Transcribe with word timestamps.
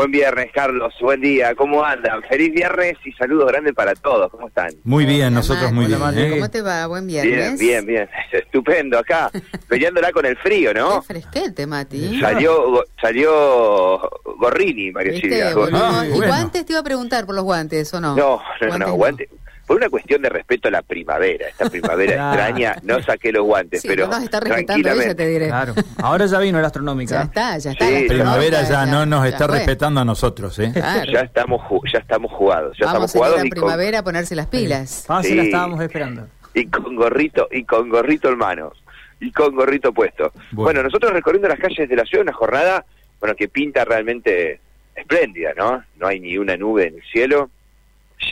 Buen 0.00 0.12
viernes, 0.12 0.50
Carlos. 0.54 0.94
Buen 1.02 1.20
día. 1.20 1.54
¿Cómo 1.54 1.84
andan? 1.84 2.22
Feliz 2.22 2.50
viernes 2.54 2.96
y 3.04 3.12
saludos 3.12 3.48
grandes 3.48 3.74
para 3.74 3.94
todos. 3.94 4.30
¿Cómo 4.30 4.48
están? 4.48 4.70
Muy 4.82 5.04
bien, 5.04 5.26
Hola, 5.26 5.30
nosotros 5.30 5.70
muy 5.72 5.84
bien. 5.84 6.00
¿eh? 6.16 6.30
¿Cómo 6.30 6.48
te 6.50 6.62
va? 6.62 6.86
Buen 6.86 7.06
Bien, 7.06 7.22
viernes. 7.26 7.60
bien, 7.60 7.84
bien. 7.84 8.08
Estupendo 8.32 8.98
acá, 8.98 9.30
peleándola 9.68 10.10
con 10.12 10.24
el 10.24 10.38
frío, 10.38 10.72
¿no? 10.72 11.00
Qué 11.02 11.06
fresquete, 11.20 11.66
Mati. 11.66 12.18
Salió, 12.18 12.70
go- 12.70 12.84
salió 12.98 14.00
Gorrini, 14.38 14.90
¿Viste? 14.90 15.20
Silvia. 15.20 15.48
Ah, 15.74 16.04
¿Y 16.06 16.10
bueno. 16.12 16.26
guantes 16.28 16.64
te 16.64 16.72
iba 16.72 16.80
a 16.80 16.84
preguntar 16.84 17.26
por 17.26 17.34
los 17.34 17.44
guantes 17.44 17.92
o 17.92 18.00
no? 18.00 18.16
No, 18.16 18.40
no, 18.62 18.78
no, 18.78 18.92
Guantes 18.94 19.28
guante. 19.28 19.28
Por 19.70 19.76
una 19.76 19.88
cuestión 19.88 20.20
de 20.20 20.28
respeto 20.28 20.66
a 20.66 20.72
la 20.72 20.82
primavera, 20.82 21.46
esta 21.46 21.70
primavera 21.70 22.12
extraña, 22.32 22.74
no 22.82 23.00
saqué 23.04 23.30
los 23.30 23.44
guantes, 23.44 23.82
Sí, 23.82 23.86
pero 23.86 24.06
no 24.08 24.14
nos 24.14 24.24
está 24.24 24.40
respetando 24.40 24.72
ella, 24.72 24.82
tranquilamente. 24.82 25.14
te 25.14 25.28
diré. 25.28 25.46
Claro. 25.46 25.74
Ahora 25.98 26.26
ya 26.26 26.38
vino 26.40 26.58
la 26.58 26.62
Ya 26.62 26.66
astronómica. 26.66 27.22
está, 27.22 27.56
ya 27.58 27.70
está. 27.70 27.86
Sí, 27.86 28.02
la 28.08 28.14
Primavera 28.14 28.62
ya 28.68 28.86
no 28.86 29.06
nos 29.06 29.22
ya 29.22 29.28
está 29.28 29.46
fue. 29.46 29.58
respetando 29.58 30.00
a 30.00 30.04
nosotros, 30.04 30.58
¿eh? 30.58 30.72
Claro. 30.74 31.12
Ya 31.12 31.20
estamos, 31.20 31.62
ya 31.92 32.00
estamos 32.00 32.32
jugados, 32.32 32.76
ya 32.80 32.86
Vamos 32.86 33.04
estamos 33.04 33.14
ir 33.14 33.16
a 33.16 33.18
jugados 33.20 33.36
la 33.36 33.42
con, 33.42 33.50
primavera 33.50 33.98
a 34.00 34.02
ponerse 34.02 34.34
las 34.34 34.46
pilas. 34.48 35.04
Fácil 35.06 35.30
Sí. 35.30 35.36
la 35.36 35.42
estábamos 35.44 35.80
esperando. 35.80 36.26
y 36.52 36.66
con 36.66 36.96
gorrito 36.96 37.46
y 37.52 37.62
con 37.62 37.88
gorrito 37.90 38.28
en 38.28 38.38
mano 38.38 38.72
y 39.20 39.30
con 39.30 39.54
gorrito 39.54 39.92
puesto. 39.92 40.32
Bueno. 40.50 40.64
Bueno, 40.64 40.82
nosotros 40.82 41.12
recorriendo 41.12 41.46
las 41.46 41.60
calles 41.60 41.88
de 41.88 41.94
la 41.94 42.04
ciudad, 42.06 42.24
una 42.24 42.32
jornada, 42.32 42.84
bueno, 43.20 43.36
que 43.36 43.46
pinta 43.46 43.84
realmente 43.84 44.58
espléndida, 44.96 45.52
¿no? 45.56 45.84
No 45.96 46.08
hay 46.08 46.18
ni 46.18 46.36
una 46.38 46.56
nube 46.56 46.88
en 46.88 46.96
el 46.96 47.02
cielo, 47.12 47.50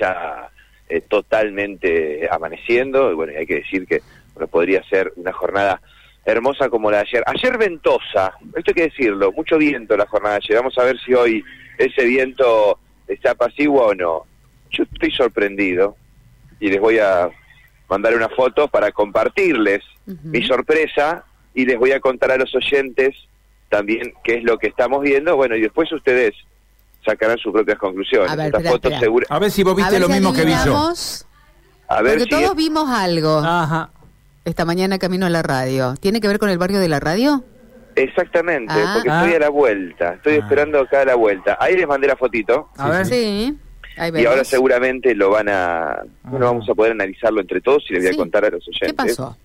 ya 0.01 0.49
eh, 0.89 1.01
totalmente 1.01 2.29
amaneciendo, 2.31 3.11
y 3.11 3.15
bueno, 3.15 3.33
hay 3.39 3.47
que 3.47 3.57
decir 3.57 3.87
que 3.87 4.03
bueno, 4.35 4.49
podría 4.49 4.83
ser 4.85 5.13
una 5.17 5.33
jornada 5.33 5.81
hermosa 6.25 6.69
como 6.69 6.91
la 6.91 6.99
de 6.99 7.03
ayer. 7.05 7.25
Ayer 7.27 7.59
ventosa, 7.59 8.35
esto 8.57 8.71
hay 8.71 8.75
que 8.75 8.89
decirlo, 8.89 9.33
mucho 9.33 9.59
viento 9.59 9.97
la 9.97 10.07
jornada 10.07 10.35
de 10.35 10.41
ayer. 10.45 10.57
Vamos 10.59 10.79
a 10.79 10.85
ver 10.85 10.99
si 11.01 11.15
hoy 11.15 11.45
ese 11.79 12.05
viento 12.05 12.79
está 13.07 13.33
apaciguo 13.33 13.87
o 13.87 13.95
no. 13.95 14.25
Yo 14.71 14.85
estoy 14.85 15.11
sorprendido 15.11 15.97
y 16.61 16.69
les 16.69 16.81
voy 16.81 16.99
a 16.99 17.31
mandar 17.89 18.15
una 18.15 18.29
foto 18.29 18.69
para 18.69 18.93
compartirles 18.93 19.83
mi 20.07 20.43
sorpresa 20.43 21.25
y 21.55 21.65
les 21.65 21.79
voy 21.79 21.93
a 21.93 22.01
contar 22.01 22.31
a 22.33 22.37
los 22.37 22.55
oyentes 22.55 23.17
también 23.69 24.13
qué 24.25 24.37
es 24.37 24.45
lo 24.45 24.59
que 24.59 24.69
estamos 24.69 25.03
viendo. 25.03 25.37
Bueno, 25.37 25.57
y 25.57 25.61
después 25.61 25.91
ustedes 25.93 26.35
sacarán 27.09 27.39
sus 27.39 27.53
propias 27.53 27.79
conclusiones. 27.79 28.31
A 28.31 28.37
ver, 28.37 28.47
Esta 28.47 28.59
espera, 28.59 28.73
foto 28.73 28.89
espera. 28.89 29.01
segura. 29.01 29.27
A 29.31 29.39
ver 29.39 29.51
si 29.51 29.63
vos 29.63 29.77
viste 29.77 29.93
ver 29.93 30.01
lo 30.01 30.07
si 30.09 30.13
mismo 30.13 30.33
que 30.33 30.45
vi 30.45 30.53
yo. 30.65 30.93
A 31.91 32.03
ver 32.03 32.19
Porque 32.19 32.25
si 32.25 32.29
todos 32.29 32.55
vimos 32.57 32.89
algo 32.91 33.39
Ajá. 33.39 33.91
esta 34.45 34.65
mañana 34.65 34.99
camino 34.99 35.25
a 35.27 35.31
la 35.31 35.43
radio. 35.43 35.95
¿Tiene 36.01 36.21
que 36.21 36.29
ver 36.29 36.39
con 36.39 36.51
el 36.51 36.59
barrio 36.59 36.81
de 36.81 36.89
la 36.89 37.01
radio? 37.01 37.43
exactamente, 37.97 38.73
Ah. 38.77 38.93
porque 38.95 39.11
Ah. 39.11 39.21
estoy 39.25 39.35
a 39.35 39.39
la 39.41 39.49
vuelta, 39.49 40.15
estoy 40.15 40.35
Ah. 40.35 40.39
esperando 40.39 40.79
acá 40.81 41.01
a 41.03 41.05
la 41.05 41.15
vuelta. 41.17 41.57
Ahí 41.61 41.75
les 41.77 41.87
mandé 41.89 42.07
la 42.07 42.15
fotito 42.17 42.69
A 42.77 42.89
ver. 42.91 43.07
Sí. 43.07 43.59
Ahí 43.97 44.13
y 44.15 44.25
ahora 44.27 44.45
seguramente 44.45 45.13
lo 45.17 45.31
van 45.31 45.49
a, 45.49 46.03
bueno, 46.23 46.47
Ah. 46.47 46.51
vamos 46.51 46.69
a 46.69 46.75
poder 46.75 46.93
analizarlo 46.93 47.41
entre 47.41 47.61
todos 47.61 47.83
y 47.91 47.95
les 47.95 48.03
voy 48.05 48.13
Sí. 48.13 48.15
a 48.15 48.19
contar 48.19 48.45
a 48.45 48.51
los 48.51 48.63
oyentes. 48.69 48.89
¿Qué 48.89 48.95
pasó? 48.95 49.37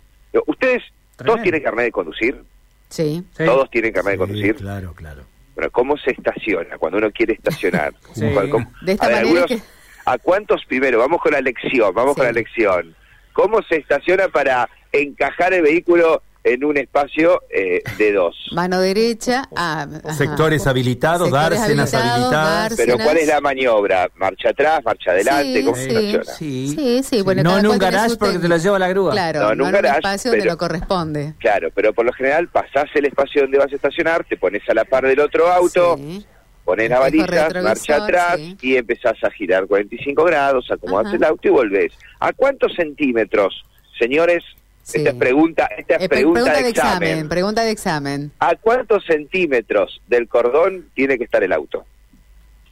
Ustedes 0.45 0.83
todos 1.17 1.41
tienen 1.41 1.63
carnet 1.63 1.85
de 1.85 1.91
conducir, 1.91 2.43
Sí. 2.89 3.23
Sí. 3.35 3.43
todos 3.45 3.69
tienen 3.71 3.91
carnet 3.91 4.13
de 4.13 4.17
conducir. 4.19 4.55
claro, 4.57 4.93
claro. 4.93 5.23
Bueno, 5.55 5.69
¿cómo 5.71 5.97
se 5.97 6.11
estaciona 6.11 6.77
cuando 6.77 6.97
uno 6.97 7.11
quiere 7.11 7.33
estacionar? 7.33 7.93
Sí. 8.13 8.29
¿Cuál- 8.33 8.49
cómo- 8.49 8.71
De 8.81 8.93
esta 8.93 9.05
a 9.05 9.09
ver, 9.09 9.17
manera 9.23 9.41
algunos- 9.41 9.61
que- 9.61 9.73
¿A 10.05 10.17
cuántos 10.17 10.65
primero? 10.65 10.99
Vamos 10.99 11.21
con 11.21 11.31
la 11.31 11.39
lección, 11.39 11.93
vamos 11.93 12.13
Sí. 12.13 12.17
con 12.17 12.25
la 12.25 12.31
lección. 12.33 12.95
¿Cómo 13.31 13.61
se 13.63 13.77
estaciona 13.77 14.27
para 14.27 14.67
encajar 14.91 15.53
el 15.53 15.61
vehículo 15.61 16.21
en 16.43 16.63
un 16.65 16.77
espacio 16.77 17.41
eh, 17.49 17.81
de 17.97 18.11
dos? 18.11 18.35
Mano 18.51 18.79
derecha. 18.81 19.43
Ah. 19.55 19.87
Sectores 20.17 20.67
habilitados, 20.67 21.29
Sectores 21.29 21.59
dársenas 21.59 21.93
habilitados, 21.93 22.33
habilitadas. 22.33 22.73
Pero 22.77 22.97
¿cuál 22.97 23.17
es 23.17 23.27
la 23.27 23.39
maniobra? 23.41 24.09
¿Marcha 24.15 24.49
atrás, 24.49 24.81
marcha 24.83 25.11
adelante? 25.11 25.59
Sí, 25.59 25.63
¿Cómo 25.63 25.75
sí. 25.77 26.17
Sí. 26.37 26.67
Sí, 26.75 27.03
sí, 27.03 27.21
bueno, 27.21 27.43
no 27.43 27.57
en 27.57 27.67
un 27.67 27.77
garage 27.77 28.15
porque 28.17 28.39
te 28.39 28.47
lo 28.47 28.57
lleva 28.57 28.77
la 28.79 28.89
grúa. 28.89 29.11
Claro, 29.11 29.39
No, 29.39 29.45
no, 29.47 29.53
en 29.53 29.61
un 29.61 29.67
en 29.67 29.73
garage, 29.73 29.91
un 29.93 29.97
espacio 29.99 30.31
donde 30.31 30.41
pero- 30.43 30.51
no 30.53 30.57
corresponde. 30.57 31.33
Claro, 31.39 31.69
pero 31.73 31.93
por 31.93 32.05
lo 32.05 32.11
general 32.13 32.47
pasás 32.49 32.85
el 32.93 33.05
espacio 33.05 33.43
donde 33.43 33.57
vas 33.57 33.71
a 33.71 33.75
estacionar, 33.75 34.25
te 34.25 34.35
pones 34.37 34.61
a 34.69 34.73
la 34.73 34.83
par 34.85 35.05
del 35.07 35.19
otro 35.19 35.47
auto, 35.51 35.95
Sí. 35.97 36.25
pones 36.65 36.89
la 36.89 36.99
retrovisor, 37.09 37.61
marcha 37.63 38.03
atrás 38.03 38.35
sí. 38.37 38.57
y 38.61 38.75
empezás 38.75 39.15
a 39.23 39.29
girar 39.31 39.65
45 39.67 40.23
grados, 40.25 40.69
acomodas 40.71 41.07
Ajá. 41.07 41.15
el 41.15 41.23
auto 41.23 41.47
y 41.47 41.51
volvés. 41.51 41.93
¿A 42.19 42.33
cuántos 42.33 42.73
centímetros, 42.75 43.63
señores? 43.99 44.43
Sí. 44.83 44.97
Esta 44.97 45.11
es 45.11 45.15
pregunta, 45.15 45.65
esta 45.77 45.95
es 45.95 46.01
Eh, 46.03 46.09
pre- 46.09 46.17
pregunta, 46.17 46.53
de 46.61 46.67
examen. 46.69 47.29
Pregunta 47.29 47.61
de 47.63 47.71
examen. 47.71 48.31
¿A 48.39 48.55
cuántos 48.55 49.05
centímetros 49.05 50.01
del 50.07 50.27
cordón 50.27 50.89
tiene 50.93 51.17
que 51.17 51.23
estar 51.23 51.41
el 51.43 51.53
auto? 51.53 51.85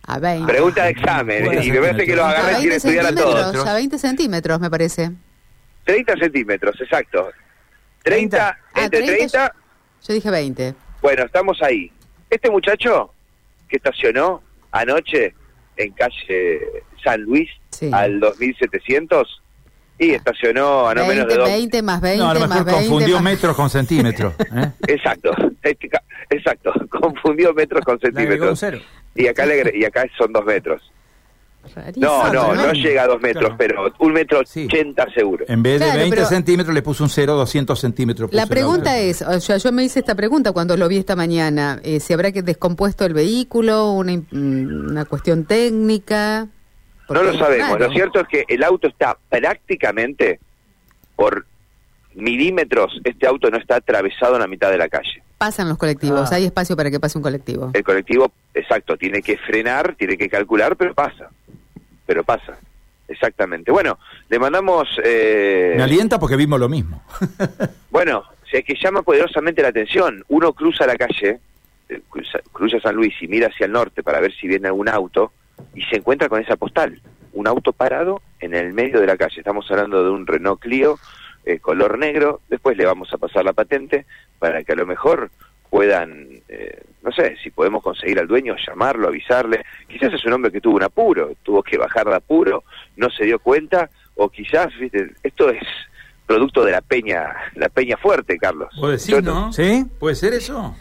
A 0.08 0.20
20. 0.20 0.52
Pregunta 0.52 0.84
de 0.84 0.90
examen. 0.92 1.46
Bueno, 1.46 1.64
y 1.64 1.72
me 1.72 1.80
parece 1.80 2.06
que 2.06 2.16
los 2.16 2.26
agarré 2.26 2.56
sin 2.56 2.60
20 2.70 2.76
estudiar 2.76 3.06
a 3.06 3.08
centímetros, 3.10 3.52
todos. 3.54 3.68
a 3.68 3.74
20 3.76 3.98
centímetros, 3.98 4.60
me 4.60 4.70
parece. 4.70 5.12
30 5.86 6.18
centímetros, 6.18 6.82
exacto. 6.82 7.30
30, 8.04 8.58
Ah, 8.74 8.84
entre 8.84 9.04
30, 9.04 9.16
30, 9.16 9.56
Yo 10.08 10.14
dije 10.14 10.30
20. 10.30 10.76
bueno, 11.02 11.24
estamos 11.24 11.62
ahí. 11.62 11.92
Este 12.30 12.50
muchacho 12.50 13.14
que 13.70 13.78
estacionó 13.78 14.42
anoche 14.72 15.34
en 15.78 15.92
calle 15.94 16.60
San 17.04 17.22
Luis 17.22 17.50
Sí. 17.70 17.90
al 17.94 18.20
2700 18.20 19.41
y 20.04 20.12
estacionó 20.16 20.88
a 20.90 20.96
no 20.96 21.02
20, 21.08 21.14
menos 21.16 21.28
de 21.28 21.36
dos. 21.40 21.48
20 21.50 21.82
más 21.84 22.02
20 22.02 22.18
No, 22.24 22.30
a 22.30 22.34
lo 22.34 22.40
más 22.42 22.50
mejor 22.50 22.66
20 22.66 22.82
confundió 22.90 23.16
más- 23.16 23.24
metros 23.24 23.56
con 23.56 23.70
centímetros. 23.70 24.34
¿eh? 24.56 24.72
Exacto, 24.88 25.32
exacto, 26.30 26.74
confundió 26.90 27.54
metros 27.54 27.86
con 27.86 28.00
Le 28.02 28.08
agregó 28.10 28.50
un 28.50 28.56
centímetros. 28.58 28.60
cero. 28.60 28.80
Y 29.16 29.28
acá, 29.28 29.46
le 29.46 29.78
y 29.78 29.86
acá 29.86 30.06
son 30.18 30.34
dos 30.34 30.44
metros. 30.46 30.82
Rarísimo, 31.76 32.08
No, 32.08 32.34
no, 32.34 32.56
no, 32.56 32.74
llega 32.74 33.04
a 33.04 33.08
dos 33.08 33.22
metros, 33.22 33.44
Claro. 33.56 33.56
pero 33.58 33.94
un 34.00 34.14
metro 34.14 34.42
Sí. 34.44 34.66
ochenta 34.66 35.06
seguro. 35.14 35.46
En 35.48 35.62
vez 35.62 35.74
de 35.80 35.86
Claro, 35.86 36.00
20 36.00 36.16
pero- 36.16 36.28
centímetros 36.28 36.74
le 36.74 36.82
puso 36.82 37.04
un 37.04 37.10
0, 37.12 37.36
200 37.36 37.80
centímetros. 37.80 38.34
La 38.34 38.48
pregunta 38.48 38.98
es, 38.98 39.22
o 39.22 39.40
sea, 39.40 39.58
yo 39.58 39.72
me 39.72 39.84
hice 39.84 40.00
esta 40.00 40.16
pregunta 40.16 40.52
cuando 40.54 40.76
lo 40.76 40.88
vi 40.88 40.98
esta 40.98 41.16
mañana, 41.16 41.80
eh, 41.84 42.00
si 42.00 42.14
habrá 42.14 42.32
que 42.32 42.42
descompuesto 42.42 43.06
el 43.06 43.14
vehículo, 43.14 43.92
una, 43.92 44.20
una 44.32 45.06
cuestión 45.06 45.46
técnica. 45.46 46.48
No 47.14 47.24
lo 47.24 47.34
sabemos. 47.38 47.70
claro, 47.70 47.88
Lo 47.88 47.92
cierto 47.94 48.20
es 48.22 48.28
que 48.28 48.46
el 48.48 48.64
auto 48.64 48.88
está 48.88 49.18
prácticamente 49.30 50.40
por 51.16 51.46
milímetros, 52.14 53.00
este 53.04 53.28
auto 53.28 53.50
no 53.50 53.58
está 53.58 53.76
atravesado 53.78 54.36
en 54.36 54.42
la 54.42 54.48
mitad 54.48 54.70
de 54.72 54.78
la 54.78 54.90
calle. 54.90 55.24
Pasan 55.38 55.70
los 55.70 55.78
colectivos, 55.78 56.32
Ah. 56.32 56.36
hay 56.36 56.46
espacio 56.46 56.76
para 56.76 56.92
que 56.92 57.00
pase 57.00 57.18
un 57.18 57.24
colectivo. 57.24 57.72
El 57.74 57.84
colectivo, 57.84 58.32
exacto, 58.54 58.98
tiene 58.98 59.22
que 59.22 59.38
frenar, 59.38 59.96
tiene 59.96 60.18
que 60.18 60.30
calcular, 60.30 60.76
pero 60.76 60.94
pasa. 60.94 61.30
Pero 62.06 62.24
pasa. 62.24 62.58
Exactamente. 63.08 63.72
Bueno, 63.72 63.98
le 64.30 64.40
mandamos... 64.40 64.88
eh, 65.04 65.74
Me 65.76 65.84
alienta 65.84 66.20
porque 66.20 66.36
vimos 66.36 66.60
lo 66.60 66.70
mismo. 66.70 67.02
Bueno, 67.90 68.24
si 68.50 68.56
es 68.58 68.64
que 68.66 68.76
llama 68.82 69.02
poderosamente 69.02 69.62
la 69.62 69.68
atención. 69.68 70.24
Uno 70.30 70.54
cruza 70.54 70.86
la 70.88 70.96
calle, 70.96 71.40
eh, 71.90 72.02
cruza, 72.10 72.40
cruza 72.54 72.80
San 72.80 72.96
Luis 72.96 73.14
y 73.22 73.28
mira 73.28 73.48
hacia 73.48 73.66
el 73.66 73.72
norte 73.74 74.02
para 74.02 74.22
ver 74.22 74.34
si 74.34 74.48
viene 74.48 74.68
algún 74.70 74.88
auto 74.88 75.32
y 75.74 75.82
se 75.84 75.98
encuentra 75.98 76.30
con 76.30 76.42
esa 76.42 76.56
postal. 76.56 77.02
Un 77.34 77.48
auto 77.48 77.72
parado 77.72 78.22
en 78.40 78.54
el 78.54 78.74
medio 78.74 79.00
de 79.00 79.08
la 79.08 79.18
calle. 79.18 79.40
Estamos 79.40 79.70
hablando 79.70 80.04
de 80.04 80.10
un 80.10 80.28
Renault 80.28 80.60
Clio 80.60 80.98
eh, 81.46 81.60
color 81.60 81.98
negro. 81.98 82.42
Después 82.50 82.78
le 82.78 82.86
vamos 82.86 83.12
a 83.14 83.18
pasar 83.18 83.46
la 83.46 83.54
patente 83.54 84.06
para 84.40 84.64
que 84.64 84.74
a 84.74 84.76
lo 84.76 84.86
mejor 84.86 85.32
puedan, 85.70 86.28
eh, 86.50 86.84
no 87.02 87.12
sé, 87.12 87.36
si 87.42 87.50
podemos 87.50 87.82
conseguir 87.82 88.20
al 88.20 88.28
dueño, 88.28 88.56
llamarlo, 88.68 89.08
avisarle. 89.08 89.64
Quizás 89.88 90.14
es 90.14 90.26
un 90.26 90.34
hombre 90.34 90.52
que 90.52 90.62
tuvo 90.62 90.76
un 90.76 90.84
apuro, 90.84 91.34
tuvo 91.44 91.64
que 91.64 91.78
bajar 91.78 92.08
de 92.08 92.16
apuro, 92.16 92.64
no 92.98 93.10
se 93.10 93.24
dio 93.24 93.40
cuenta, 93.40 93.90
o 94.16 94.30
quizás, 94.30 94.68
viste, 94.78 95.14
esto 95.24 95.50
es 95.50 95.64
producto 96.28 96.64
de 96.64 96.74
la 96.74 96.82
peña, 96.82 97.34
la 97.56 97.70
peña 97.70 97.98
fuerte, 97.98 98.38
Carlos. 98.38 98.70
¿Puede 98.80 98.98
Yo 98.98 99.22
no? 99.22 99.52
¿Sí? 99.54 99.86
¿Puede 100.00 100.16
ser 100.16 100.34
eso? 100.34 100.76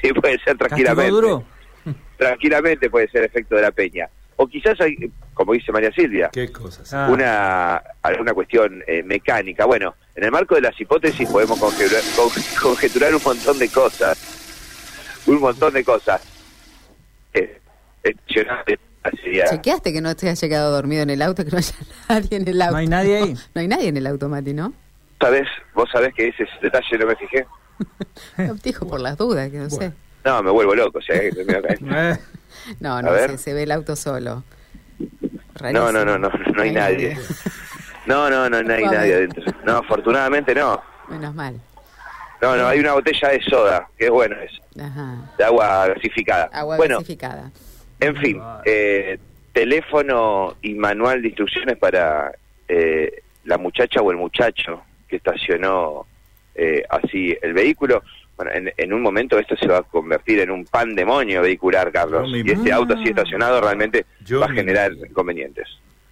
Sí, 0.00 0.12
puede 0.12 0.38
ser 0.38 0.56
¿Castigó 0.56 0.94
tranquilamente. 0.94 1.55
Tranquilamente 2.18 2.90
puede 2.90 3.08
ser 3.08 3.24
efecto 3.24 3.56
de 3.56 3.62
la 3.62 3.70
peña. 3.70 4.08
O 4.38 4.46
quizás 4.46 4.78
hay, 4.80 4.96
como 5.32 5.54
dice 5.54 5.72
María 5.72 5.90
Silvia, 5.92 6.28
Qué 6.32 6.52
cosas. 6.52 6.92
Ah. 6.92 7.08
una 7.10 7.76
alguna 8.02 8.34
cuestión 8.34 8.82
eh, 8.86 9.02
mecánica. 9.02 9.64
Bueno, 9.64 9.94
en 10.14 10.24
el 10.24 10.30
marco 10.30 10.54
de 10.54 10.60
las 10.60 10.78
hipótesis 10.80 11.28
podemos 11.28 11.58
conjeturar, 11.58 12.02
con- 12.14 12.30
conjeturar 12.62 13.14
un 13.14 13.22
montón 13.24 13.58
de 13.58 13.68
cosas. 13.70 15.22
Un 15.26 15.40
montón 15.40 15.72
de 15.72 15.82
cosas. 15.84 16.20
Eh, 17.32 17.60
sería- 19.22 19.46
¿Chequeaste 19.46 19.92
que 19.92 20.00
no 20.00 20.14
te 20.16 20.28
has 20.28 20.40
llegado 20.40 20.70
dormido 20.72 21.02
en 21.02 21.10
el 21.10 21.22
auto, 21.22 21.44
que 21.44 21.50
no 21.50 21.58
haya 21.58 21.74
nadie 22.08 22.36
en 22.36 22.48
el 22.48 22.60
auto? 22.62 22.72
¿No 22.72 22.78
hay 22.78 22.86
nadie 22.88 23.16
ahí? 23.16 23.34
No 23.54 23.60
hay 23.60 23.68
nadie 23.68 23.88
en 23.88 23.96
el 23.96 24.06
auto, 24.06 24.28
Mati, 24.28 24.52
¿no? 24.52 24.72
¿Sabés? 25.20 25.48
¿Vos 25.74 25.88
sabés 25.92 26.12
que 26.14 26.28
ese 26.28 26.44
detalle 26.60 26.98
no 26.98 27.06
me 27.06 27.16
fijé? 27.16 27.46
No, 28.38 28.54
dijo 28.54 28.86
por 28.86 29.00
las 29.00 29.16
dudas, 29.16 29.50
que 29.50 29.58
no 29.58 29.70
sé. 29.70 29.92
No, 30.26 30.42
me 30.42 30.50
vuelvo 30.50 30.74
loco. 30.74 30.98
O 30.98 31.02
sea, 31.02 31.18
que 31.20 31.28
acá. 31.40 31.74
Eh, 31.94 32.18
No, 32.80 32.96
A 32.96 33.02
no 33.02 33.12
ver. 33.12 33.30
sé, 33.32 33.38
se 33.38 33.54
ve 33.54 33.62
el 33.62 33.70
auto 33.72 33.94
solo. 33.96 34.42
No, 35.72 35.92
no, 35.92 36.04
no, 36.04 36.18
no, 36.18 36.28
no 36.28 36.62
hay 36.62 36.72
nadie. 36.72 37.16
No, 38.06 38.30
no, 38.30 38.48
no, 38.48 38.62
no 38.62 38.72
hay 38.72 38.84
nadie 38.84 39.14
adentro. 39.14 39.42
No, 39.64 39.78
afortunadamente 39.78 40.54
no. 40.54 40.80
Menos 41.08 41.34
mal. 41.34 41.60
No, 42.40 42.54
no, 42.54 42.68
hay 42.68 42.78
una 42.78 42.92
botella 42.92 43.30
de 43.30 43.42
soda, 43.42 43.88
que 43.98 44.04
es 44.04 44.10
bueno 44.12 44.36
eso, 44.40 44.62
Ajá. 44.80 45.16
de 45.36 45.42
agua 45.44 45.88
gasificada. 45.88 46.44
Agua 46.52 46.76
bueno, 46.76 46.98
gasificada. 46.98 47.50
En 47.98 48.14
fin, 48.14 48.40
eh, 48.64 49.18
teléfono 49.52 50.54
y 50.62 50.74
manual 50.74 51.20
de 51.20 51.28
instrucciones 51.28 51.76
para 51.78 52.30
eh, 52.68 53.22
la 53.42 53.58
muchacha 53.58 54.00
o 54.02 54.10
el 54.12 54.18
muchacho 54.18 54.82
que 55.08 55.16
estacionó 55.16 56.06
eh, 56.54 56.84
así 56.88 57.36
el 57.42 57.54
vehículo. 57.54 58.04
Bueno, 58.36 58.52
en, 58.52 58.72
en 58.76 58.92
un 58.92 59.00
momento 59.00 59.38
esto 59.38 59.56
se 59.56 59.66
va 59.66 59.78
a 59.78 59.82
convertir 59.82 60.40
en 60.40 60.50
un 60.50 60.64
pan 60.64 60.94
demonio 60.94 61.42
vehicular, 61.42 61.90
Carlos. 61.90 62.28
Y 62.32 62.50
este 62.50 62.72
auto 62.72 62.94
así 62.94 63.08
estacionado 63.08 63.60
realmente 63.60 64.04
Yo 64.24 64.40
va 64.40 64.46
a 64.46 64.52
generar 64.52 64.92
inconvenientes. 64.92 65.66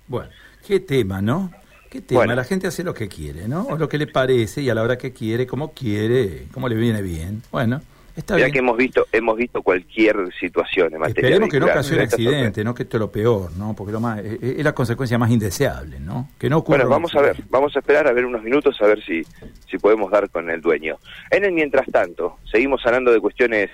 Bueno, 0.06 0.30
qué 0.66 0.80
tema, 0.80 1.20
¿no? 1.20 1.52
Qué 1.90 2.00
tema. 2.00 2.20
Bueno. 2.20 2.34
La 2.34 2.44
gente 2.44 2.66
hace 2.66 2.82
lo 2.82 2.94
que 2.94 3.08
quiere, 3.08 3.46
¿no? 3.46 3.62
O 3.64 3.76
lo 3.76 3.88
que 3.88 3.98
le 3.98 4.06
parece 4.06 4.62
y 4.62 4.70
a 4.70 4.74
la 4.74 4.82
hora 4.82 4.96
que 4.96 5.12
quiere, 5.12 5.46
como 5.46 5.72
quiere, 5.72 6.46
como 6.52 6.68
le 6.68 6.76
viene 6.76 7.02
bien. 7.02 7.42
Bueno, 7.52 7.82
está 8.16 8.36
bien. 8.36 8.52
que 8.52 8.58
hemos 8.58 8.76
visto 8.76 9.06
hemos 9.12 9.36
visto 9.36 9.62
cualquier 9.62 10.32
situación 10.38 10.92
en 10.94 11.00
materia 11.00 11.28
Esperemos 11.28 11.48
que 11.48 11.60
no 11.60 11.66
ocasione 11.66 12.02
accidente, 12.02 12.64
¿no? 12.64 12.74
Que 12.74 12.84
esto 12.84 12.96
es 12.96 13.00
lo 13.00 13.10
peor, 13.10 13.52
¿no? 13.56 13.74
Porque 13.74 13.92
lo 13.92 14.00
más, 14.00 14.20
es, 14.20 14.38
es 14.42 14.64
la 14.64 14.74
consecuencia 14.74 15.18
más 15.18 15.30
indeseable, 15.30 16.00
¿no? 16.00 16.30
Que 16.38 16.48
no 16.48 16.58
ocurra. 16.58 16.78
Bueno, 16.78 16.90
vamos 16.90 17.14
a 17.14 17.20
ver, 17.20 17.36
vamos 17.50 17.74
a 17.76 17.78
esperar 17.80 18.06
a 18.06 18.12
ver 18.12 18.24
unos 18.24 18.42
minutos 18.42 18.80
a 18.80 18.86
ver 18.86 19.02
si, 19.04 19.22
si 19.68 19.78
podemos 19.78 20.10
dar 20.10 20.28
con 20.30 20.50
el 20.50 20.60
dueño. 20.60 20.96
En 21.30 21.44
el 21.44 21.52
mientras 21.52 21.86
tanto, 21.90 22.38
seguimos 22.50 22.84
hablando 22.86 23.12
de 23.12 23.20
cuestiones 23.20 23.70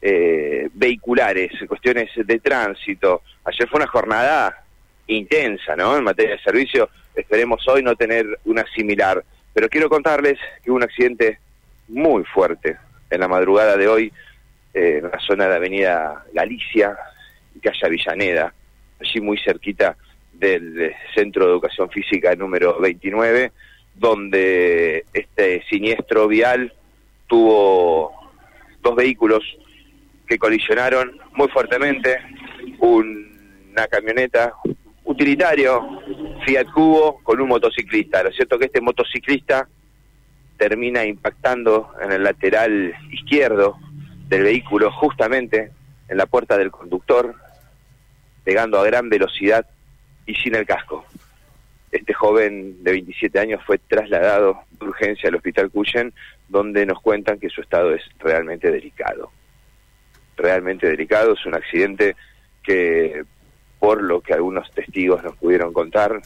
eh, 0.00 0.68
vehiculares, 0.74 1.52
cuestiones 1.66 2.10
de 2.16 2.38
tránsito. 2.38 3.22
Ayer 3.44 3.68
fue 3.68 3.78
una 3.78 3.88
jornada 3.88 4.64
intensa, 5.06 5.74
¿no? 5.76 5.96
En 5.96 6.04
materia 6.04 6.32
de 6.32 6.42
servicio, 6.42 6.88
esperemos 7.14 7.66
hoy 7.68 7.82
no 7.82 7.96
tener 7.96 8.26
una 8.44 8.64
similar. 8.74 9.24
Pero 9.52 9.68
quiero 9.68 9.88
contarles 9.88 10.38
que 10.62 10.70
hubo 10.70 10.76
un 10.76 10.84
accidente 10.84 11.38
muy 11.88 12.22
fuerte 12.24 12.76
en 13.10 13.20
la 13.20 13.28
madrugada 13.28 13.76
de 13.76 13.88
hoy 13.88 14.12
eh, 14.74 15.00
en 15.02 15.10
la 15.10 15.18
zona 15.20 15.48
de 15.48 15.56
Avenida 15.56 16.24
Galicia 16.32 16.96
calle 17.62 17.78
Avellaneda, 17.86 18.54
allí 19.00 19.20
muy 19.20 19.36
cerquita 19.38 19.96
del 20.32 20.80
eh, 20.80 20.96
Centro 21.14 21.44
de 21.46 21.50
Educación 21.50 21.90
Física 21.90 22.34
número 22.36 22.78
29, 22.78 23.50
donde 23.96 25.04
este 25.12 25.64
siniestro 25.68 26.28
vial 26.28 26.72
tuvo 27.26 28.12
dos 28.80 28.94
vehículos 28.94 29.42
que 30.26 30.38
colisionaron 30.38 31.18
muy 31.32 31.48
fuertemente, 31.48 32.18
un- 32.78 33.26
una 33.72 33.86
camioneta 33.88 34.52
utilitario 35.04 36.00
Fiat 36.44 36.66
Cubo 36.72 37.20
con 37.22 37.40
un 37.40 37.48
motociclista. 37.48 38.22
Lo 38.22 38.30
cierto 38.32 38.58
que 38.58 38.66
este 38.66 38.80
motociclista 38.80 39.68
termina 40.58 41.04
impactando 41.04 41.94
en 42.02 42.12
el 42.12 42.24
lateral 42.24 42.94
izquierdo 43.10 43.78
del 44.28 44.42
vehículo, 44.42 44.90
justamente 44.92 45.70
en 46.08 46.16
la 46.16 46.26
puerta 46.26 46.58
del 46.58 46.70
conductor, 46.70 47.34
pegando 48.44 48.78
a 48.78 48.84
gran 48.84 49.08
velocidad 49.08 49.66
y 50.26 50.34
sin 50.34 50.54
el 50.54 50.66
casco. 50.66 51.04
Este 51.90 52.12
joven 52.12 52.82
de 52.84 52.92
27 52.92 53.38
años 53.38 53.62
fue 53.64 53.78
trasladado 53.78 54.60
de 54.78 54.86
urgencia 54.86 55.28
al 55.28 55.36
hospital 55.36 55.70
Cuyen, 55.70 56.12
donde 56.48 56.84
nos 56.84 57.00
cuentan 57.00 57.38
que 57.38 57.48
su 57.48 57.62
estado 57.62 57.94
es 57.94 58.02
realmente 58.18 58.70
delicado. 58.70 59.30
Realmente 60.36 60.86
delicado, 60.86 61.32
es 61.32 61.46
un 61.46 61.54
accidente 61.54 62.14
que, 62.62 63.24
por 63.78 64.02
lo 64.02 64.20
que 64.20 64.34
algunos 64.34 64.70
testigos 64.72 65.22
nos 65.22 65.36
pudieron 65.36 65.72
contar, 65.72 66.20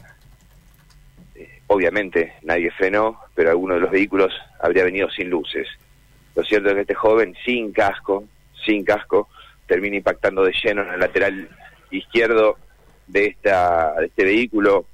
obviamente 1.73 2.35
nadie 2.43 2.71
frenó, 2.71 3.21
pero 3.35 3.51
alguno 3.51 3.75
de 3.75 3.81
los 3.81 3.91
vehículos 3.91 4.33
habría 4.61 4.85
venido 4.85 5.11
sin 5.11 5.31
luces. 5.31 5.67
Lo 6.35 6.43
cierto 6.45 6.69
es 6.69 6.75
que 6.75 6.81
este 6.83 6.95
joven, 6.95 7.35
sin 7.45 7.73
casco, 7.73 8.25
sin 8.65 8.85
casco, 8.85 9.29
termina 9.67 9.97
impactando 9.97 10.45
de 10.45 10.53
lleno 10.53 10.83
en 10.83 10.95
el 10.95 11.01
lateral 11.01 11.49
izquierdo 11.91 12.57
de, 13.07 13.27
esta, 13.27 13.95
de 13.95 14.07
este 14.07 14.25
vehículo 14.25 14.87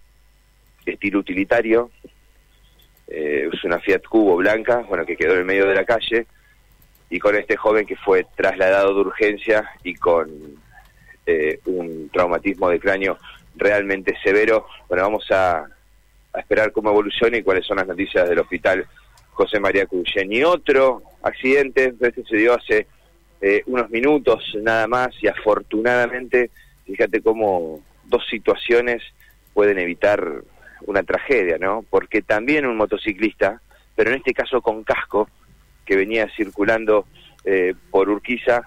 de 0.85 0.93
estilo 0.93 1.21
utilitario. 1.21 1.91
Eh, 3.07 3.49
es 3.53 3.65
una 3.65 3.79
Fiat 3.79 4.03
Cubo 4.09 4.37
blanca, 4.37 4.85
bueno, 4.89 5.05
que 5.05 5.17
quedó 5.17 5.33
en 5.35 5.41
el 5.41 5.45
medio 5.45 5.67
de 5.67 5.75
la 5.75 5.85
calle, 5.85 6.27
y 7.11 7.19
con 7.19 7.35
este 7.37 7.57
joven 7.57 7.87
que 7.87 7.97
fue 7.97 8.27
trasladado 8.37 8.95
de 8.95 9.01
urgencia 9.01 9.71
y 9.83 9.95
con 9.95 10.29
eh, 11.27 11.61
un 11.67 12.11
traumatismo 12.11 12.69
de 12.69 12.81
cráneo 12.81 13.19
realmente 13.57 14.17
severo. 14.23 14.67
Bueno, 14.89 15.05
vamos 15.05 15.31
a, 15.31 15.67
a 16.33 16.41
esperar 16.41 16.73
cómo 16.73 16.91
evoluciona 16.91 17.37
y 17.37 17.43
cuáles 17.43 17.67
son 17.67 17.79
las 17.79 17.87
noticias 17.87 18.29
del 18.29 18.39
hospital 18.39 18.87
José 19.33 19.61
María 19.61 19.87
Cuyen. 19.87 20.33
Y 20.33 20.43
otro 20.43 21.03
accidente, 21.23 21.95
este 22.01 22.25
se 22.25 22.37
dio 22.37 22.55
hace 22.55 22.87
eh, 23.41 23.63
unos 23.67 23.89
minutos 23.91 24.43
nada 24.61 24.89
más 24.89 25.11
y 25.23 25.29
afortunadamente, 25.29 26.51
fíjate 26.85 27.21
cómo 27.21 27.81
dos 28.05 28.27
situaciones 28.29 29.03
pueden 29.55 29.79
evitar 29.79 30.43
una 30.87 31.03
tragedia, 31.03 31.59
¿no? 31.59 31.85
Porque 31.89 32.23
también 32.23 32.67
un 32.67 32.77
motociclista, 32.77 33.61
pero 33.95 34.11
en 34.11 34.17
este 34.17 34.35
caso 34.35 34.61
con 34.61 34.85
casco, 34.85 35.29
que 35.85 35.97
venía 35.97 36.29
circulando 36.37 37.07
eh, 37.45 37.75
por 37.91 38.09
Urquiza, 38.09 38.63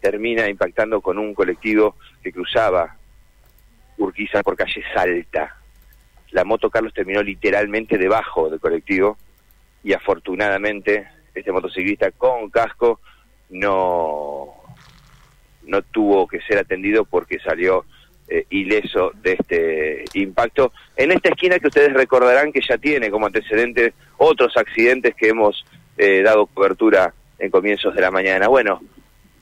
termina 0.00 0.48
impactando 0.48 1.00
con 1.00 1.18
un 1.18 1.34
colectivo 1.34 1.96
que 2.22 2.32
cruzaba 2.32 2.96
Urquiza 3.98 4.42
por 4.42 4.56
calle 4.56 4.82
Salta. 4.92 5.56
La 6.34 6.44
moto 6.44 6.68
Carlos 6.68 6.92
terminó 6.92 7.22
literalmente 7.22 7.96
debajo 7.96 8.50
del 8.50 8.58
colectivo 8.58 9.16
y 9.84 9.92
afortunadamente 9.92 11.06
este 11.32 11.52
motociclista 11.52 12.10
con 12.10 12.50
casco 12.50 12.98
no, 13.50 14.52
no 15.62 15.82
tuvo 15.82 16.26
que 16.26 16.40
ser 16.40 16.58
atendido 16.58 17.04
porque 17.04 17.38
salió 17.38 17.84
eh, 18.26 18.46
ileso 18.50 19.12
de 19.22 19.36
este 19.38 20.04
impacto. 20.14 20.72
En 20.96 21.12
esta 21.12 21.28
esquina 21.28 21.60
que 21.60 21.68
ustedes 21.68 21.92
recordarán 21.92 22.50
que 22.50 22.62
ya 22.68 22.78
tiene 22.78 23.12
como 23.12 23.26
antecedentes 23.26 23.94
otros 24.16 24.56
accidentes 24.56 25.14
que 25.14 25.28
hemos 25.28 25.64
eh, 25.96 26.22
dado 26.22 26.46
cobertura 26.46 27.14
en 27.38 27.52
comienzos 27.52 27.94
de 27.94 28.00
la 28.00 28.10
mañana. 28.10 28.48
Bueno, 28.48 28.80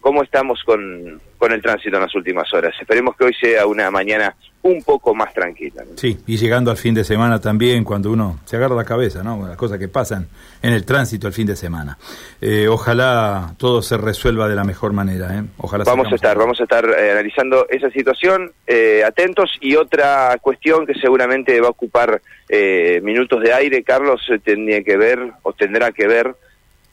¿cómo 0.03 0.23
estamos 0.23 0.61
con, 0.67 1.23
con 1.39 1.53
el 1.53 1.63
tránsito 1.63 1.97
en 1.97 2.03
las 2.03 2.15
últimas 2.15 2.53
horas? 2.53 2.75
Esperemos 2.79 3.17
que 3.17 3.25
hoy 3.25 3.35
sea 3.41 3.67
una 3.67 3.91
mañana 3.91 4.37
un 4.63 4.83
poco 4.83 5.15
más 5.15 5.33
tranquila. 5.33 5.83
¿no? 5.85 5.97
Sí, 5.97 6.19
y 6.27 6.37
llegando 6.37 6.71
al 6.71 6.77
fin 6.77 6.95
de 6.95 7.05
semana 7.05 7.41
también, 7.41 7.85
cuando 7.85 8.13
uno 8.13 8.39
se 8.45 8.57
agarra 8.57 8.77
la 8.77 8.85
cabeza, 8.85 9.23
¿no? 9.23 9.49
Las 9.49 9.57
cosas 9.57 9.79
que 9.79 9.89
pasan 9.89 10.29
en 10.63 10.73
el 10.73 10.85
tránsito 10.85 11.27
el 11.27 11.33
fin 11.33 11.47
de 11.47 11.57
semana. 11.57 11.99
Eh, 12.41 12.69
ojalá 12.69 13.55
todo 13.57 13.83
se 13.83 13.97
resuelva 13.97 14.49
de 14.49 14.55
la 14.55 14.65
mejor 14.65 14.93
manera, 14.93 15.37
¿eh? 15.37 15.45
Ojalá 15.57 15.85
Vamos 15.85 16.13
a 16.13 16.15
estar, 16.15 16.37
vamos 16.37 16.61
a 16.61 16.65
estar 16.65 16.85
eh, 16.85 17.11
analizando 17.13 17.67
esa 17.71 17.91
situación, 17.91 18.53
eh, 18.67 19.03
atentos, 19.05 19.57
y 19.61 19.75
otra 19.77 20.37
cuestión 20.41 20.87
que 20.87 20.95
seguramente 20.95 21.61
va 21.61 21.69
a 21.69 21.71
ocupar 21.71 22.23
eh, 22.49 23.01
minutos 23.03 23.43
de 23.43 23.53
aire, 23.53 23.83
Carlos, 23.83 24.21
tendría 24.45 24.83
que 24.83 24.97
ver, 24.97 25.19
o 25.43 25.53
tendrá 25.53 25.91
que 25.91 26.07
ver, 26.07 26.35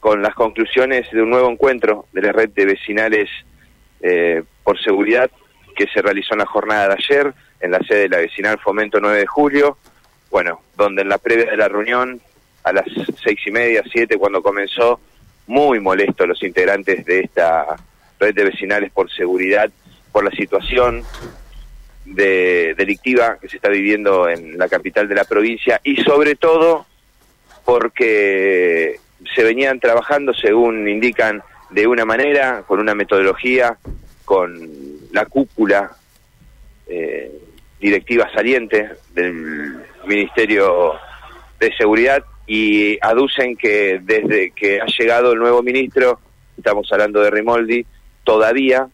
con 0.00 0.22
las 0.22 0.34
conclusiones 0.34 1.10
de 1.12 1.22
un 1.22 1.30
nuevo 1.30 1.50
encuentro 1.50 2.06
de 2.12 2.22
la 2.22 2.32
red 2.32 2.48
de 2.50 2.64
vecinales 2.64 3.28
eh, 4.00 4.42
por 4.64 4.82
seguridad 4.82 5.30
que 5.76 5.86
se 5.86 6.02
realizó 6.02 6.34
en 6.34 6.40
la 6.40 6.46
jornada 6.46 6.88
de 6.88 6.94
ayer 6.94 7.34
en 7.60 7.70
la 7.70 7.78
sede 7.80 8.00
de 8.00 8.08
la 8.08 8.16
vecinal 8.18 8.58
Fomento 8.58 9.00
9 9.00 9.18
de 9.18 9.26
julio, 9.26 9.76
bueno, 10.30 10.62
donde 10.76 11.02
en 11.02 11.08
la 11.08 11.18
previa 11.18 11.50
de 11.50 11.56
la 11.56 11.68
reunión, 11.68 12.20
a 12.64 12.72
las 12.72 12.86
seis 13.22 13.38
y 13.46 13.50
media, 13.50 13.82
siete, 13.92 14.16
cuando 14.16 14.42
comenzó, 14.42 15.00
muy 15.46 15.80
molestos 15.80 16.28
los 16.28 16.42
integrantes 16.42 17.04
de 17.04 17.20
esta 17.20 17.76
red 18.18 18.34
de 18.34 18.44
vecinales 18.44 18.92
por 18.92 19.10
seguridad, 19.10 19.70
por 20.12 20.24
la 20.24 20.30
situación 20.30 21.02
de, 22.04 22.74
delictiva 22.76 23.36
que 23.40 23.48
se 23.48 23.56
está 23.56 23.68
viviendo 23.68 24.28
en 24.28 24.56
la 24.56 24.68
capital 24.68 25.08
de 25.08 25.14
la 25.14 25.24
provincia 25.24 25.80
y 25.82 25.96
sobre 26.02 26.36
todo 26.36 26.86
porque 27.64 29.00
se 29.34 29.42
venían 29.42 29.80
trabajando, 29.80 30.32
según 30.34 30.88
indican, 30.88 31.42
de 31.70 31.86
una 31.86 32.04
manera, 32.04 32.64
con 32.66 32.80
una 32.80 32.94
metodología, 32.94 33.76
con 34.24 34.68
la 35.12 35.26
cúpula 35.26 35.90
eh, 36.86 37.32
directiva 37.80 38.30
saliente 38.32 38.90
del 39.14 39.76
Ministerio 40.06 40.94
de 41.58 41.72
Seguridad 41.76 42.24
y 42.46 42.98
aducen 43.00 43.56
que 43.56 44.00
desde 44.02 44.50
que 44.50 44.80
ha 44.80 44.86
llegado 44.86 45.32
el 45.32 45.38
nuevo 45.38 45.62
ministro, 45.62 46.18
estamos 46.56 46.90
hablando 46.92 47.20
de 47.20 47.30
Rimoldi, 47.30 47.86
todavía 48.24 48.88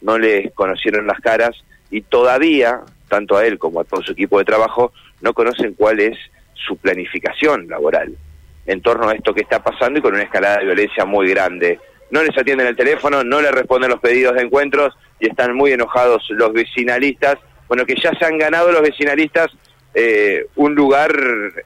no 0.00 0.18
le 0.18 0.50
conocieron 0.50 1.06
las 1.06 1.20
caras 1.20 1.64
y 1.90 2.02
todavía, 2.02 2.80
tanto 3.08 3.36
a 3.36 3.46
él 3.46 3.58
como 3.58 3.80
a 3.80 3.84
todo 3.84 4.02
su 4.02 4.12
equipo 4.12 4.38
de 4.38 4.44
trabajo, 4.44 4.92
no 5.20 5.34
conocen 5.34 5.74
cuál 5.74 6.00
es 6.00 6.16
su 6.54 6.76
planificación 6.76 7.68
laboral 7.68 8.16
en 8.66 8.80
torno 8.80 9.08
a 9.08 9.14
esto 9.14 9.34
que 9.34 9.42
está 9.42 9.62
pasando 9.62 9.98
y 9.98 10.02
con 10.02 10.14
una 10.14 10.22
escalada 10.22 10.58
de 10.58 10.66
violencia 10.66 11.04
muy 11.04 11.28
grande. 11.28 11.80
No 12.10 12.22
les 12.22 12.36
atienden 12.36 12.66
el 12.66 12.76
teléfono, 12.76 13.24
no 13.24 13.40
les 13.40 13.50
responden 13.52 13.90
los 13.90 14.00
pedidos 14.00 14.34
de 14.34 14.42
encuentros 14.42 14.94
y 15.18 15.28
están 15.28 15.54
muy 15.54 15.72
enojados 15.72 16.24
los 16.30 16.52
vecinalistas. 16.52 17.38
Bueno, 17.68 17.86
que 17.86 17.94
ya 17.94 18.12
se 18.18 18.24
han 18.24 18.38
ganado 18.38 18.70
los 18.70 18.82
vecinalistas 18.82 19.50
eh, 19.94 20.46
un 20.56 20.74
lugar 20.74 21.12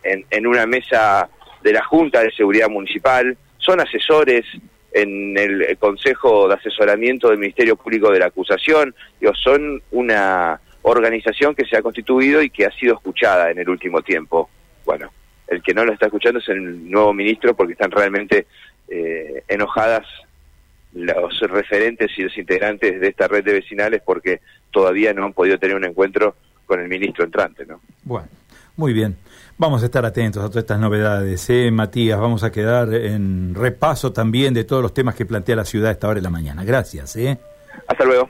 en, 0.03 0.47
una 0.47 0.67
mesa 0.67 1.29
de 1.63 1.73
la 1.73 1.85
Junta 1.85 2.23
de 2.23 2.33
Seguridad 2.33 2.69
Municipal, 2.69 3.37
son 3.59 3.81
asesores 3.81 4.45
en 4.93 5.37
el 5.37 5.77
Consejo 5.79 6.49
de 6.49 6.55
Asesoramiento 6.55 7.29
del 7.29 7.39
Ministerio 7.39 7.77
Público 7.77 8.11
de 8.11 8.19
la 8.19 8.27
Acusación. 8.27 8.95
Digo, 9.21 9.35
son 9.35 9.83
una 9.91 10.61
organización 10.83 11.55
que 11.55 11.67
se 11.67 11.77
ha 11.77 11.83
constituido 11.83 12.43
y 12.43 12.51
que 12.51 12.67
ha 12.67 12.71
sido 12.71 12.95
escuchada 12.95 13.51
en 13.51 13.59
el 13.59 13.69
último 13.69 14.03
tiempo. 14.03 14.49
Bueno, 14.85 15.11
el 15.49 15.63
que 15.63 15.75
no 15.75 15.85
lo 15.85 15.93
está 15.93 16.07
escuchando 16.07 16.41
es 16.41 16.49
el 16.49 16.91
nuevo 16.91 17.13
ministro 17.13 17.55
porque 17.55 17.73
están 17.73 17.91
realmente 17.91 18.47
eh, 18.89 19.43
enojadas 19.49 20.07
los 20.95 21.39
referentes 21.41 22.11
y 22.17 22.23
los 22.23 22.37
integrantes 22.39 23.01
de 23.01 23.09
esta 23.09 23.29
red 23.29 23.45
de 23.45 23.53
vecinales 23.55 24.03
porque 24.05 24.41
todavía 24.71 25.13
no 25.13 25.25
han 25.25 25.33
podido 25.33 25.59
tener 25.59 25.77
un 25.77 25.85
encuentro 25.85 26.37
con 26.65 26.81
el 26.81 26.89
ministro 26.89 27.25
entrante, 27.25 27.67
¿no? 27.67 27.81
Bueno, 28.03 28.29
muy 28.77 28.93
bien. 28.93 29.17
Vamos 29.59 29.83
a 29.83 29.87
estar 29.87 30.05
atentos 30.05 30.43
a 30.43 30.49
todas 30.49 30.65
estas 30.65 30.79
novedades, 30.79 31.49
¿eh, 31.49 31.71
Matías? 31.71 32.19
Vamos 32.19 32.45
a 32.45 32.53
quedar 32.53 32.93
en 32.93 33.55
repaso 33.55 34.13
también 34.13 34.53
de 34.53 34.65
todos 34.65 34.83
los 34.83 34.93
temas 34.93 35.15
que 35.15 35.25
plantea 35.25 35.57
la 35.57 35.65
ciudad 35.65 35.89
a 35.89 35.93
esta 35.93 36.09
hora 36.09 36.17
de 36.17 36.23
la 36.23 36.31
mañana. 36.31 36.65
Gracias, 36.65 37.17
¿eh? 37.17 37.39
Hasta 37.87 38.05
luego. 38.05 38.29